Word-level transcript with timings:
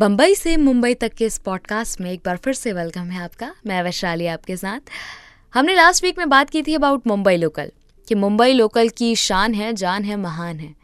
बम्बई 0.00 0.34
से 0.34 0.56
मुंबई 0.56 0.94
तक 0.94 1.14
के 1.14 1.24
इस 1.24 1.38
पॉडकास्ट 1.38 2.00
में 2.00 2.12
एक 2.12 2.20
बार 2.26 2.36
फिर 2.36 2.54
से 2.54 2.72
वेलकम 2.72 3.10
है 3.10 3.22
आपका। 3.24 3.54
मैं 3.66 3.82
वैशाली 3.82 4.26
आपके 4.26 4.56
साथ। 4.56 4.80
हमने 5.54 5.74
लास्ट 5.74 6.04
वीक 6.04 6.18
में 6.18 6.28
बात 6.28 6.50
की 6.50 6.62
थी 6.62 6.74
अबाउट 6.74 7.06
मुंबई 7.06 7.36
लोकल 7.36 7.70
कि 8.08 8.14
मुंबई 8.14 8.52
लोकल 8.52 8.88
की 8.88 9.16
शान 9.16 9.54
है, 9.54 9.72
जान 9.72 10.04
है, 10.04 10.16
महान 10.16 10.58
है। 10.60 10.74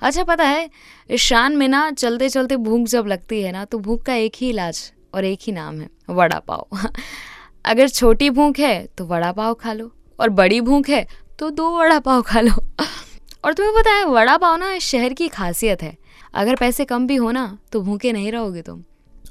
अच्छा 0.00 0.24
पता 0.24 0.44
है, 0.44 0.70
इस 1.10 1.20
शान 1.20 1.56
में 1.56 1.68
ना 1.68 1.90
चलते 1.90 2.28
चलते 2.28 2.56
भूख 2.56 2.86
जब 2.86 3.06
लगती 3.06 3.42
है 3.42 3.52
ना 3.52 3.64
तो 3.64 3.78
भूख 3.78 4.02
का 4.02 4.14
एक 4.14 4.32
ही 4.36 4.50
इलाज 4.50 4.92
और 5.14 5.24
एक 5.24 5.38
ही 5.42 5.52
नाम 5.52 5.80
है, 5.80 5.88
वड़ा 6.10 6.38
पाव। 6.38 6.66
अगर 7.64 7.88
छोटी 7.88 8.30
भूख 8.30 8.58
है 8.58 8.86
तो 8.98 9.06
वड़ा 9.06 9.32
पाव 9.32 9.54
खा 9.54 9.72
लो, 9.72 9.92
और 10.20 10.28
बड़ी 10.28 10.60
भूख 10.60 10.88
है 10.88 11.06
तो 11.38 11.50
दो 11.50 11.78
वड़ा 11.78 11.98
पाव 11.98 12.22
खा 12.22 12.40
लो। 12.40 12.52
और 13.44 13.54
तुम्हें 13.54 13.74
पता 13.74 13.90
है, 13.90 14.04
वड़ा 14.04 14.36
पाव 14.36 14.56
ना 14.56 14.72
इस 14.72 14.82
शहर 14.82 15.12
की 15.12 15.28
खासियत 15.28 15.82
है। 15.82 16.03
अगर 16.34 16.54
पैसे 16.54 16.84
कम 16.84 17.06
भी 17.06 17.16
हो 17.16 17.30
ना 17.30 17.58
तो 17.72 17.80
भूखे 17.80 18.12
नहीं 18.12 18.32
रहोगे 18.32 18.62
तुम। 18.62 18.82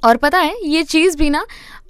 और 0.06 0.18
पता 0.18 0.40
है, 0.40 0.56
ये 0.66 0.84
चीज़ 0.84 1.18
भी 1.18 1.30
ना, 1.30 1.46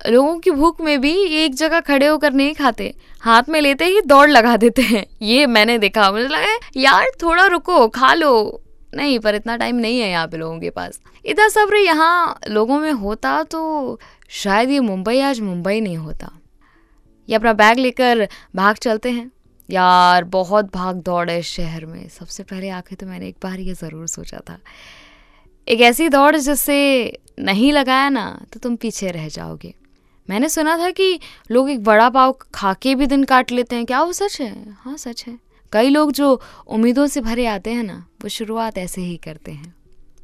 लोगों 0.09 0.39
की 0.39 0.51
भूख 0.51 0.81
में 0.81 1.01
भी 1.01 1.13
एक 1.23 1.55
जगह 1.55 1.79
खड़े 1.79 2.05
होकर 2.07 2.33
नहीं 2.33 2.53
खाते। 2.53 2.93
हाथ 3.21 3.43
में 3.49 3.61
लेते 3.61 3.85
ही 3.85 4.01
दौड़ 4.01 4.29
लगा 4.29 4.57
देते 4.57 4.81
हैं। 4.81 5.05
ये 5.21 5.47
मैंने 5.47 5.77
देखा, 5.77 6.11
मुझे 6.11 6.27
लगा, 6.27 6.59
यार, 6.77 7.05
थोड़ा 7.23 7.45
रुको, 7.45 7.87
खा 7.87 8.13
लो। 8.13 8.61
नहीं, 8.95 9.19
पर 9.19 9.35
इतना 9.35 9.57
टाइम 9.57 9.75
नहीं 9.75 9.99
है 9.99 10.09
यहाँ 10.09 10.27
पे 10.27 10.37
लोगों 10.37 10.59
के 10.59 10.69
पास। 10.69 11.01
इतना 11.25 11.47
सब्र 11.47 11.75
यहाँ 11.75 12.39
लोगों 12.49 12.79
में 12.79 12.91
होता 12.91 13.43
तो 13.43 13.99
शायद 14.29 14.69
ये 14.69 14.79
मुंबई, 14.79 15.19
आज 15.19 15.39
मुंबई 15.39 15.81
नहीं 15.81 15.97
होता। 15.97 16.31
ये 17.29 17.35
अपना 17.35 17.53
बैग 17.53 17.77
लेकर 17.77 18.27
भाग 18.55 18.75
चलते 18.75 19.11
हैं। 19.11 19.31
यार, 19.69 20.23
बहुत 20.23 20.73
भाग 20.73 20.95
दौड़ 20.95 21.29
है 21.29 21.41
शहर 21.41 21.85
में। 21.85 22.07
सबसे 22.09 22.43
पहले 22.43 22.69
आके 22.69 22.95
तो 22.95 23.05
मैंने 23.05 23.27
एक 23.27 23.35
बार 23.43 23.59
ये 23.59 23.73
ज़रूर 23.73 24.07
सोचा 24.07 24.39
था। 24.49 24.57
एक 25.67 25.81
ऐसी 25.81 26.09
दौड़ 26.09 26.35
जिससे 26.35 27.19
नहीं 27.39 27.71
लगाया 27.73 28.09
ना 28.09 28.25
तो 28.53 28.59
तुम 28.59 28.75
पीछे 28.75 29.11
रह 29.11 29.27
जाओगे। 29.29 29.73
मैंने 30.29 30.49
सुना 30.49 30.77
था 30.77 30.89
कि 30.89 31.19
लोग 31.51 31.69
एक 31.69 31.83
बड़ा 31.83 32.09
पाव 32.09 32.31
खा 32.53 32.73
के 32.73 32.95
भी 32.95 33.05
दिन 33.05 33.23
काट 33.23 33.51
लेते 33.51 33.75
हैं। 33.75 33.85
क्या 33.85 34.01
वो 34.03 34.13
सच 34.13 34.39
है? 34.41 34.53
हाँ 34.73 34.97
सच 34.97 35.23
है। 35.27 35.37
कई 35.73 35.89
लोग 35.89 36.11
जो 36.11 36.41
उम्मीदों 36.67 37.07
से 37.07 37.21
भरे 37.21 37.45
आते 37.45 37.71
हैं 37.71 37.83
ना, 37.83 38.05
वो 38.23 38.29
शुरुआत 38.29 38.77
ऐसे 38.77 39.01
ही 39.01 39.15
करते 39.17 39.51
हैं। 39.51 39.73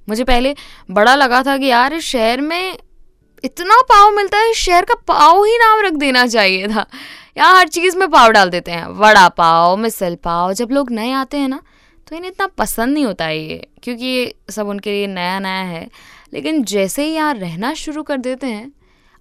मुझे 0.08 0.24
पहले 0.24 0.56
बड़ा 0.92 1.16
लगा 1.16 1.42
था 1.44 1.58
कि 1.58 1.66
यार, 1.66 1.94
इस 1.94 2.04
शहर 2.04 2.42
में 2.42 2.78
इतना 3.44 3.82
पाव 3.82 4.12
मिलता 4.12 4.38
है 4.38 4.54
शहर 4.54 4.86
का 4.86 4.94
पाव 5.08 5.44
ही 5.44 5.58
नाम 5.58 5.80
रख 5.80 5.94
देना 5.94 6.26
चाहिए 6.28 6.68
था। 6.68 6.86
यहाँ 7.38 7.58
हर 7.58 7.68
चीज़ 7.68 7.98
में 7.98 8.10
पाव 8.10 8.32
डाल 8.32 8.50
देते 8.50 8.72
हैं। 8.72 8.86
वड़ा 9.00 9.28
पाव, 9.30 9.76
मिसल 9.78 10.16
पाव, 10.16 10.54
जब 10.54 10.72
लोग 10.72 10.92
नए 10.92 11.12
आते 11.14 11.38
हैं 11.38 11.48
ना 11.48 11.62
तो 12.08 12.16
इन्हें 12.16 12.32
इतना 12.32 12.46
पसंद 12.58 12.94
नहीं 12.94 13.06
होता 13.06 13.26
है 13.26 13.38
ये, 13.40 13.68
क्योंकि 13.84 14.06
ये 14.06 14.34
सब 14.50 14.68
उनके 14.68 14.92
लिए 14.92 15.08
नया 15.08 15.38
नया 15.40 15.62
है। 15.64 15.88
लेकिन 16.34 16.64
जैसे 16.64 17.04
ही 17.04 17.14
यहाँ 17.14 17.34
रहना 17.34 17.74
शुरू 17.74 18.04
कर 18.04 18.18
देते 18.18 18.48
हैं, 18.48 18.72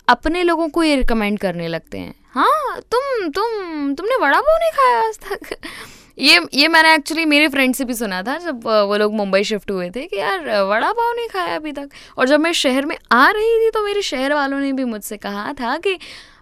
अपने 0.08 0.42
लोगों 0.42 0.68
को 0.68 0.82
ये 0.82 0.94
रिकमेंड 0.96 1.38
करने 1.38 1.68
लगते 1.68 1.98
हैं। 1.98 2.14
हाँ 2.30 2.80
तुम 2.92 3.28
तुम, 3.28 3.94
तुमने 3.94 4.16
वड़ा 4.16 4.40
पाव 4.40 4.56
नहीं 4.56 4.70
खाया 4.70 4.98
आज 5.00 5.18
तक? 5.20 5.56
ये 6.18 6.40
ये 6.54 6.68
मैंने 6.68 6.94
एक्चुअली 6.94 7.24
मेरे 7.24 7.48
फ्रेंड 7.48 7.74
से 7.74 7.84
भी 7.84 7.94
सुना 7.94 8.22
था, 8.22 8.36
जब 8.38 8.66
वो 8.66 8.96
लोग 8.96 9.14
मुंबई 9.14 9.42
शिफ्ट 9.44 9.70
हुए 9.70 9.90
थे 9.90 10.06
कि 10.06 10.16
यार 10.16 10.48
वड़ा 10.62 10.92
पाव 10.92 11.12
नहीं 11.16 11.28
खाया 11.28 11.56
अभी 11.56 11.72
तक। 11.72 11.88
और 12.18 12.28
जब 12.28 12.40
मैं 12.40 12.52
शहर 12.54 12.86
में 12.86 12.96
आ 13.12 13.28
रही 13.30 13.58
थी 13.58 13.70
तो 13.70 13.84
मेरे 13.84 14.02
शहर 14.02 14.34
वालों 14.34 14.58
ने 14.60 14.72
भी 14.72 14.84
मुझसे 14.84 15.16
कहा 15.16 15.52
था 15.52 15.76
कि 15.76 15.98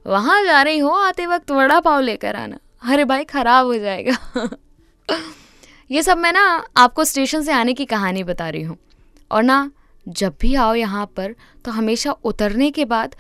वहाँ 0.07 0.45
जा 0.45 0.63
रही 0.63 0.79
हो, 0.79 0.91
आते 0.91 1.27
वक्त 1.27 1.51
वड़ा 1.51 1.81
पाव 1.81 2.01
लेकर 2.01 2.37
आना। 2.37 2.59
अरे 2.93 3.05
भाई, 3.05 3.25
ख़राब 3.25 3.67
हो 3.67 3.75
जाएगा। 3.75 4.49
ये 5.91 6.03
सब 6.03 6.19
मैं 6.19 6.33
ना 6.33 6.65
आपको 6.77 7.05
स्टेशन 7.05 7.43
से 7.43 7.53
आने 7.53 7.75
की 7.75 7.85
कहानी 7.85 8.25
बता 8.25 8.49
रही 8.49 8.63
हूँ। 8.63 8.77
और 9.31 9.43
ना, 9.43 9.71
जब 10.09 10.35
भी 10.41 10.55
आओ 10.55 10.75
यहाँ 10.75 11.07
पर 11.07 11.35
तो 11.65 11.71
हमेशा 11.71 12.13
उतरने 12.13 12.71
के 12.71 12.85
बाद 12.85 13.15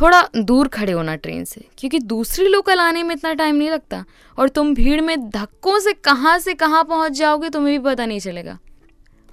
थोड़ा 0.00 0.28
दूर 0.36 0.68
खड़े 0.68 0.92
होना 0.92 1.16
ट्रेन 1.16 1.44
से, 1.44 1.64
क्योंकि 1.78 1.98
दूसरी 1.98 2.48
लोकल 2.48 2.80
आने 2.80 3.02
में 3.02 3.14
इतना 3.14 3.34
टाइम 3.34 3.54
नहीं 3.54 3.70
लगता। 3.70 4.04
और 4.38 4.48
तुम 4.48 4.74
भीड़ 4.74 5.00
में 5.00 5.30
धक्कों 5.30 5.78
से 5.78 5.92
कहाँ 5.92 6.38
से 6.38 6.54
कहाँ 6.54 6.84
पहुँच 6.84 7.12
जाओगे, 7.12 7.50
तुम्हें 7.50 7.78
भी 7.78 7.84
पता 7.84 8.06
नहीं 8.06 8.20
चलेगा। 8.20 8.58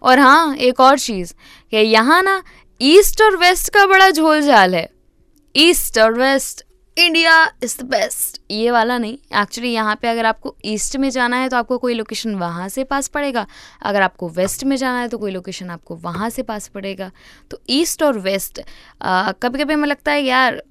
और 0.01 0.19
हाँ 0.19 0.55
एक 0.55 0.79
और 0.79 0.99
चीज़, 0.99 1.33
कि 1.71 1.77
यहाँ 1.77 2.23
ना, 2.23 2.43
ईस्ट 2.81 3.21
और 3.21 3.37
वेस्ट 3.37 3.73
का 3.73 3.85
बड़ा 3.85 4.09
झोलझाल 4.09 4.75
है। 4.75 4.89
ईस्ट 5.55 5.99
और 5.99 6.13
west. 6.13 6.66
India 6.97 7.33
is 7.63 7.77
the 7.79 7.85
best 7.85 8.39
ये 8.51 8.71
वाला 8.71 8.97
नहीं. 8.97 9.17
एक्चुअली 9.41 9.71
यहाँ 9.71 9.95
पे 10.01 10.07
अगर 10.07 10.25
आपको 10.25 10.55
ईस्ट 10.65 10.95
में 10.97 11.09
जाना 11.09 11.37
है 11.37 11.49
तो 11.49 11.57
आपको 11.57 11.77
कोई 11.77 11.93
लोकेशन 11.93 12.35
वहाँ 12.35 12.67
से 12.69 12.83
पास 12.83 13.07
पड़ेगा. 13.07 13.45
अगर 13.81 14.01
आपको 14.01 14.29
वेस्ट 14.29 14.63
में 14.63 14.75
जाना 14.75 14.99
है 14.99 15.07
तो 15.07 15.17
कोई 15.17 15.31
लोकेशन 15.31 15.69
आपको 15.69 15.95
वहाँ 15.97 16.29
से 16.29 16.43
पास 16.43 16.67
पड़ेगा. 16.67 17.11
तो 17.51 17.59
ईस्ट 17.69 18.03
और 18.03 18.17
वेस्ट 18.19 18.61
कभी 19.03 19.59
कभी 19.59 19.73
हमें 19.73 19.87
लगता 19.87 20.11
है 20.11 20.21
यार 20.21 20.61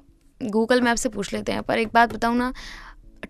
गूगल 0.41 0.81
मैप 0.83 0.97
से 0.97 1.09
पूछ 1.09 1.33
लेते 1.33 1.53
हैं. 1.53 1.63
पर 1.63 1.79
एक 1.79 1.89
बात 1.95 2.13
बताऊँ 2.15 2.37
ना, 2.37 2.53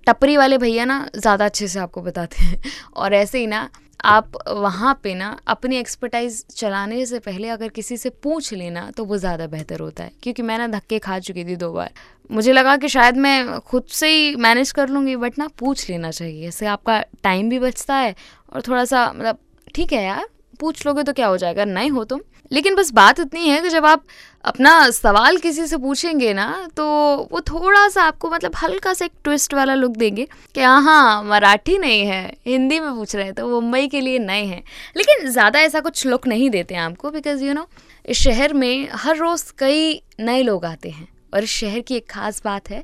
टपरी 0.06 0.36
वाले 0.36 0.58
भैया 0.58 0.84
ना, 0.84 1.08
ज़्यादा 1.16 1.44
अच्छे 1.44 1.68
से 1.68 1.78
आपको 1.80 2.02
बताते 2.02 2.44
हैं. 2.44 2.60
और 2.96 3.14
ऐसे 3.14 3.38
ही 3.38 3.46
ना 3.46 3.68
आप 4.04 4.36
वहाँ 4.48 4.98
पे 5.02 5.14
ना 5.14 5.36
अपनी 5.46 5.76
एक्सपर्टाइज 5.76 6.44
चलाने 6.48 7.04
से 7.06 7.18
पहले 7.18 7.48
अगर 7.48 7.68
किसी 7.68 7.96
से 7.96 8.10
पूछ 8.22 8.52
लेना 8.52 8.90
तो 8.90 9.04
वो 9.04 9.16
ज़्यादा 9.18 9.46
बेहतर 9.46 9.80
होता 9.80 10.04
है। 10.04 10.12
क्योंकि 10.22 10.42
मैं 10.42 10.58
ना 10.58 10.66
धक्के 10.68 10.98
खा 10.98 11.18
चुकी 11.18 11.44
थी 11.44 11.56
दो 11.56 11.72
बार। 11.72 11.90
मुझे 12.30 12.52
लगा 12.52 12.76
कि 12.76 12.88
शायद 12.88 13.16
मैं 13.16 13.58
खुद 13.60 13.84
से 13.90 14.08
ही 14.08 14.34
मैनेज 14.36 14.72
कर 14.72 14.88
लूँगी 14.88 15.16
बट 15.16 15.38
ना 15.38 15.48
पूछ 15.58 15.88
लेना 15.90 16.10
चाहिए। 16.10 16.48
इससे 16.48 16.66
आपका 16.66 17.00
टाइम 17.22 17.50
भी 17.50 17.58
बचता 17.58 17.96
है 17.96 18.14
और 18.52 18.62
थोड़ा 18.62 18.84
सा 18.84 19.12
मतलब 19.12 19.38
ठीक 19.74 19.92
है 19.92 20.04
यार 20.04 20.26
पूछ 20.60 20.86
लोगे 20.86 21.02
तो 21.02 21.12
क्या 21.12 21.26
हो 21.26 21.36
जाएगा? 21.36 21.64
नहीं 21.64 21.90
हो 21.90 22.04
तुम। 22.04 22.20
लेकिन 22.52 22.74
बस 22.74 22.90
बात 22.92 23.20
इतनी 23.20 23.48
है 23.48 23.60
कि 23.62 23.68
जब 23.68 23.86
आप 23.86 24.02
अपना 24.44 24.90
सवाल 24.90 25.36
किसी 25.36 25.66
से 25.66 25.76
पूछेंगे 25.76 26.32
ना 26.34 26.46
तो 26.76 26.84
वो 27.32 27.40
थोड़ा 27.42 27.88
सा 27.88 28.02
आपको 28.02 28.30
मतलब 28.30 28.52
हल्का 28.56 28.92
सा 28.94 29.04
एक 29.04 29.12
ट्विस्ट 29.24 29.54
वाला 29.54 29.74
लुक 29.74 29.96
देंगे 29.96 30.26
कि 30.54 30.60
हाँ 30.60 30.82
हाँ 30.82 31.22
मराठी 31.24 31.76
नहीं 31.78 32.04
है, 32.06 32.32
हिंदी 32.46 32.78
में 32.80 32.92
पूछ 32.94 33.14
रहे 33.16 33.24
हैं 33.24 33.34
तो 33.34 33.48
मुंबई 33.50 33.88
के 33.88 34.00
लिए 34.00 34.18
नए 34.18 34.44
हैं। 34.44 34.62
लेकिन 34.96 35.28
ज़्यादा 35.28 35.60
ऐसा 35.60 35.80
कुछ 35.80 36.06
लुक 36.06 36.26
नहीं 36.26 36.48
देते 36.50 36.74
हैं 36.74 36.82
आपको 36.82 37.10
बिकॉज़ 37.10 37.44
यू 37.44 37.54
नो 37.54 37.66
इस 38.04 38.18
शहर 38.18 38.52
में 38.54 38.88
हर 38.94 39.16
रोज़ 39.16 39.52
कई 39.58 40.00
नए 40.20 40.42
लोग 40.42 40.64
आते 40.64 40.90
हैं। 40.90 41.08
और 41.34 41.42
इस 41.42 41.50
शहर 41.50 41.80
की 41.80 41.96
एक 41.96 42.08
ख़ास 42.10 42.40
बात 42.44 42.70
है 42.70 42.82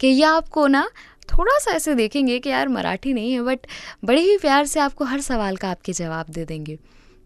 कि 0.00 0.06
यह 0.08 0.30
आपको 0.30 0.66
ना 0.66 0.88
थोड़ा 1.28 1.58
सा 1.58 1.70
ऐसे 1.70 1.94
देखेंगे 1.94 2.38
कि 2.38 2.50
यार 2.50 2.68
मराठी 2.68 3.12
नहीं 3.12 3.32
है 3.32 3.42
बट 3.42 3.66
बड़े 4.04 4.20
ही 4.20 4.36
प्यार 4.38 4.66
से 4.66 4.80
आपको 4.80 5.04
हर 5.04 5.20
सवाल 5.20 5.56
का 5.56 5.70
आपके 5.70 5.92
जवाब 5.92 6.30
दे 6.30 6.44
देंगे। 6.44 6.78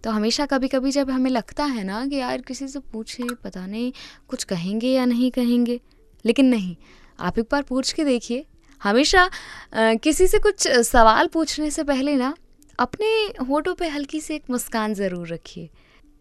तो 0.05 0.11
हमेशा 0.11 0.47
कभी 0.47 0.69
कभी 0.69 0.91
जब 0.91 1.11
हमें 1.11 1.31
लगता 1.31 1.65
है 1.67 1.85
ना 1.85 2.05
कि 2.07 2.17
यार 2.17 2.41
किसी 2.41 2.69
से 2.69 2.79
पूछे, 2.83 3.25
पता 3.45 3.67
नहीं 3.67 3.93
कुछ 4.29 4.45
कहेंगे 4.45 4.89
या 4.89 5.05
नहीं 5.05 5.31
कहेंगे, 5.31 5.81
लेकिन 6.25 6.47
नहीं, 6.47 6.77
आप 7.19 7.39
एक 7.39 7.47
बार 7.53 7.63
पूछ 7.63 7.93
के 7.93 8.05
देखिए। 8.05 8.45
हमेशा 8.81 9.29
किसी 9.75 10.27
से 10.27 10.39
कुछ 10.39 10.69
सवाल 10.69 11.27
पूछने 11.27 11.71
से 11.71 11.85
पहले 11.85 12.15
ना 12.17 12.35
अपने 12.79 13.09
होठों 13.45 13.75
पे 13.75 13.89
हल्की 13.89 14.21
सी 14.21 14.35
एक 14.35 14.51
मुस्कान 14.51 14.95
ज़रूर 14.95 15.29
रखिए। 15.29 15.69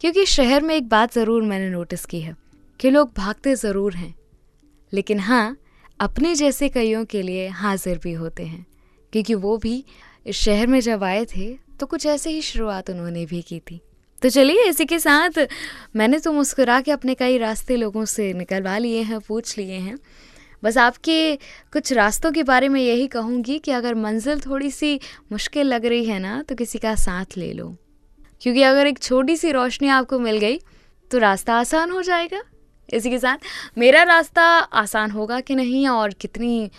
क्योंकि 0.02 0.26
शहर 0.28 0.62
में 0.62 0.76
एक 0.76 0.88
बात 0.90 1.14
ज़रूर 1.14 1.44
मैंने 1.44 1.70
नोटिस 1.70 2.06
की 2.06 2.22
है 2.22 2.36
कि 2.80 2.90
लोग 2.90 3.12
भागते 3.18 3.56
ज़रूर 3.56 3.96
हैं, 3.96 4.14
लेकिन 4.94 5.20
हाँ 5.20 5.58
अपने 6.00 6.34
जैसे 6.36 6.70
कईयों 6.70 7.04
के 7.06 7.22
लिए 7.22 7.48
हाजिर 7.50 8.00
भी 8.04 8.14
होते 8.14 8.46
हैं, 8.46 8.66
क्योंकि 9.14 9.34
वो 9.36 9.58
भी 9.58 9.84
इस 10.26 10.36
शहर 10.36 10.68
में 10.68 10.80
जब 10.82 11.04
आए 11.04 11.26
थे 11.28 11.48
तो 11.80 11.86
कुछ 11.86 12.06
ऐसे 12.06 12.30
ही 12.30 12.42
शुरुआत 12.42 12.90
उन्होंने 12.90 13.26
भी 13.26 13.42
की 13.42 13.60
थी। 13.60 13.80
तो 14.22 14.30
चलिए 14.30 14.64
इसी 14.64 14.86
के 14.86 15.00
साथ 15.00 15.48
मैंने 15.96 16.20
तो 16.20 16.32
मुस्कुरा 16.34 16.80
के 16.82 16.92
अपने 16.92 17.16
कई 17.16 17.38
रास्ते 17.38 17.76
लोगों 17.76 18.06
से 18.06 18.32
निकलवा 18.34 18.78
लिए 18.78 19.02
हैं, 19.02 19.20
पूछ 19.20 19.58
लिए 19.58 19.74
हैं। 19.74 19.98
बस 20.64 20.78
आपके 20.78 21.36
कुछ 21.74 21.92
रास्तों 21.94 22.32
के 22.32 22.44
बारे 22.44 22.70
में 22.70 22.82
यही 22.82 23.08
कहूँगी 23.08 23.58
कि 23.60 23.72
अगर 23.72 23.96
मंजिल 23.96 24.40
थोड़ी 24.40 24.72
सी 24.72 25.00
मुश्किल 25.32 25.68
लग 25.68 25.86
रही 25.86 26.06
है 26.06 26.20
ना 26.20 26.42
तो 26.42 26.56
किसी 26.56 26.80
का 26.80 26.96
साथ 26.96 27.38
ले 27.38 27.52
लो। 27.54 27.76
क्योंकि 28.42 28.62
अगर 28.62 28.88
एक 28.88 29.00
छोटी 29.00 29.36
सी 29.38 29.52
रोशनी 29.52 29.88
आपको 29.88 30.20
मिल 30.20 30.38
गई 30.38 30.60
तो 31.12 31.18
रास्ता 31.18 31.54
आसान 31.54 31.92
हो 31.92 32.02
जाएगा। 32.02 32.42
इसी 32.90 33.10
के 33.10 33.20
साथ, 33.20 33.38
मेरा 33.78 34.02
रास्ता 34.04 34.44
आसान 34.74 35.12
होगा 35.12 35.40
कि 35.40 35.56
नहीं 35.56 35.88
और 35.88 36.14
कितनी 36.14 36.70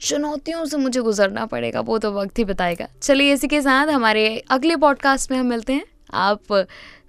चुनौतियों 0.00 0.64
से 0.64 0.76
मुझे 0.76 1.00
गुजरना 1.00 1.46
पड़ेगा, 1.46 1.80
वो 1.80 1.98
तो 1.98 2.12
वक्त 2.12 2.38
ही 2.38 2.44
बताएगा। 2.44 2.88
चलिए 3.02 3.32
इसी 3.32 3.48
के 3.48 3.60
साथ 3.60 3.86
हमारे 3.86 4.44
अगले 4.50 4.76
पॉडकास्ट 4.76 5.30
में 5.30 5.38
हम 5.38 5.46
मिलते 5.46 5.72
हैं। 5.72 5.86
आप 6.14 6.66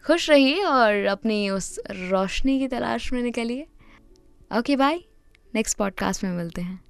खुश 0.07 0.29
रहिए 0.29 0.63
और 0.63 1.05
अपनी 1.05 1.49
उस 1.49 1.79
रोशनी 1.89 2.59
की 2.59 2.67
तलाश 2.67 3.13
में 3.13 3.21
निकलिए। 3.21 3.67
ओके 4.59 4.75
बाय 4.75 4.99
नेक्स्ट 5.55 5.77
पॉडकास्ट 5.77 6.23
में 6.23 6.31
मिलते 6.31 6.61
हैं। 6.61 6.81